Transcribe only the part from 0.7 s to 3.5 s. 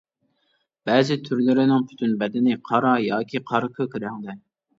بەزى تۈرلىرىنىڭ پۈتۈن بەدىنى قارا ياكى